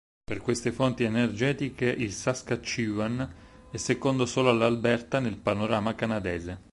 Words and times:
Per 0.23 0.39
queste 0.41 0.71
fonti 0.71 1.03
energetiche 1.03 1.85
il 1.85 2.11
Saskatchewan 2.11 3.35
è 3.69 3.77
secondo 3.77 4.25
solo 4.25 4.49
all'Alberta 4.49 5.19
nel 5.19 5.37
panorama 5.37 5.93
canadese. 5.93 6.59